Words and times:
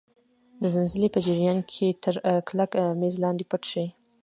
د 0.61 0.63
زلزلې 0.75 1.09
په 1.15 1.19
جریان 1.25 1.59
کې 1.71 1.87
تر 2.03 2.15
کلک 2.47 2.71
میز 2.99 3.15
لاندې 3.23 3.43
پټ 3.51 3.61
شئ. 3.71 3.87